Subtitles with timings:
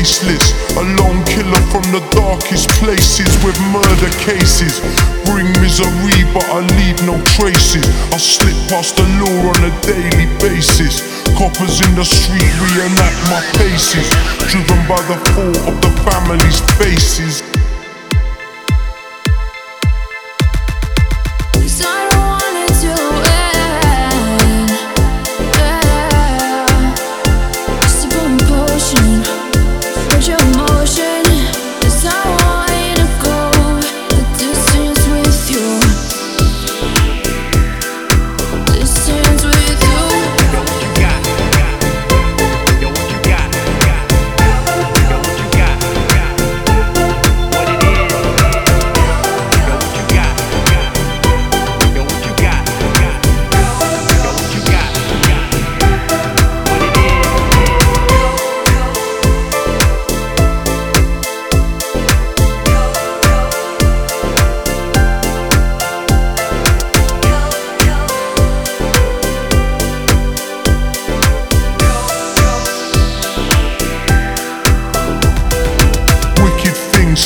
[0.00, 0.52] faceless.
[0.76, 4.80] A lone killer from the darkest places with murder cases.
[5.24, 7.86] Bring misery, but I leave no traces.
[8.12, 11.02] I slip past the law on a daily basis.
[11.36, 14.08] Coppers in the street reenact my faces,
[14.50, 17.49] Driven by the thought of the family's faces.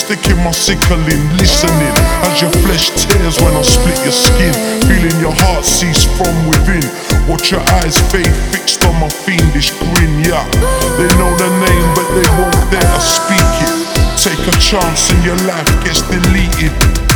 [0.05, 1.97] Sticking my sickle in, listening
[2.29, 4.53] as your flesh tears when I split your skin.
[4.85, 6.85] Feeling your heart cease from within.
[7.27, 10.45] Watch your eyes fade fixed on my fiendish grin, yeah.
[11.01, 13.77] They know the name, but they won't dare to speak it.
[14.21, 17.14] Take a chance and your life gets deleted.